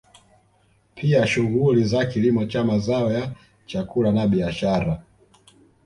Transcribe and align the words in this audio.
Pia 0.95 1.27
shughuli 1.27 1.83
za 1.85 2.05
kilimo 2.05 2.45
cha 2.45 2.63
mazao 2.63 3.11
ya 3.11 3.31
chakula 3.65 4.11
na 4.11 4.27
biashara 4.27 5.03